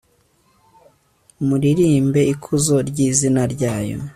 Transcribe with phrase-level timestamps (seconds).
[1.47, 3.97] muririmbe ikuzo ry'izina ryayo